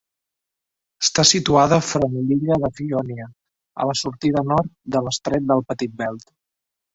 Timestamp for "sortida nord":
4.01-4.73